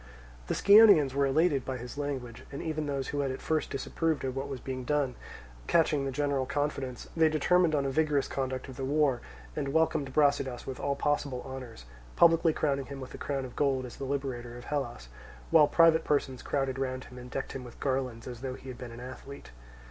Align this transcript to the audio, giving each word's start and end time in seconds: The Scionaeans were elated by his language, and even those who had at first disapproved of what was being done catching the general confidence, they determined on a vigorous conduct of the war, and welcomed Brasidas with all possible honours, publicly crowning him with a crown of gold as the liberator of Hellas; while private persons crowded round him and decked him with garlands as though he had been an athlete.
The 0.47 0.55
Scionaeans 0.55 1.13
were 1.13 1.27
elated 1.27 1.63
by 1.63 1.77
his 1.77 1.95
language, 1.95 2.43
and 2.51 2.59
even 2.59 2.87
those 2.87 3.09
who 3.09 3.19
had 3.19 3.29
at 3.29 3.39
first 3.39 3.69
disapproved 3.69 4.23
of 4.25 4.35
what 4.35 4.47
was 4.47 4.59
being 4.59 4.83
done 4.83 5.13
catching 5.67 6.05
the 6.05 6.11
general 6.11 6.47
confidence, 6.47 7.07
they 7.15 7.29
determined 7.29 7.75
on 7.75 7.85
a 7.85 7.91
vigorous 7.91 8.27
conduct 8.27 8.67
of 8.67 8.77
the 8.77 8.83
war, 8.83 9.21
and 9.55 9.67
welcomed 9.71 10.11
Brasidas 10.11 10.65
with 10.65 10.79
all 10.79 10.95
possible 10.95 11.43
honours, 11.45 11.85
publicly 12.15 12.51
crowning 12.51 12.87
him 12.87 12.99
with 12.99 13.13
a 13.13 13.19
crown 13.19 13.45
of 13.45 13.55
gold 13.55 13.85
as 13.85 13.97
the 13.97 14.05
liberator 14.05 14.57
of 14.57 14.63
Hellas; 14.65 15.07
while 15.51 15.67
private 15.67 16.03
persons 16.03 16.41
crowded 16.41 16.79
round 16.79 17.03
him 17.03 17.19
and 17.19 17.29
decked 17.29 17.51
him 17.51 17.63
with 17.63 17.79
garlands 17.79 18.25
as 18.27 18.41
though 18.41 18.55
he 18.55 18.69
had 18.69 18.79
been 18.79 18.91
an 18.91 18.99
athlete. 19.01 19.51